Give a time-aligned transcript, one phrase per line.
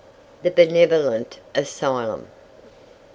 [0.41, 2.25] THE BENEVOLENT ASYLUM.